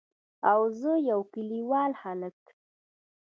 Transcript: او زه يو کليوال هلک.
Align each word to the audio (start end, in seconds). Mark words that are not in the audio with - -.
او 0.51 0.59
زه 0.79 0.91
يو 1.09 1.19
کليوال 1.33 1.91
هلک. 2.01 2.39